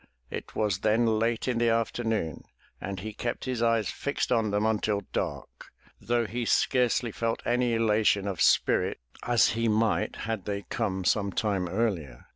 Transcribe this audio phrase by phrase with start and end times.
[0.31, 2.45] It was then late in the afternoon
[2.81, 5.65] and he kept his eyes fixed on them until dark,
[5.99, 11.31] though he scarcely felt any elation of spirit, as he might had they come some
[11.31, 12.25] time earlier.